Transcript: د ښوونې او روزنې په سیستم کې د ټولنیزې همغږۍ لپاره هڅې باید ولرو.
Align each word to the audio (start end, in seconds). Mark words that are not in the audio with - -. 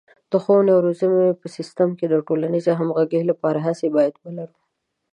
د 0.31 0.33
ښوونې 0.43 0.71
او 0.75 0.83
روزنې 0.85 1.39
په 1.41 1.47
سیستم 1.57 1.89
کې 1.97 2.05
د 2.09 2.15
ټولنیزې 2.27 2.71
همغږۍ 2.79 3.21
لپاره 3.29 3.59
هڅې 3.67 3.87
باید 3.95 4.13
ولرو. 4.23 4.55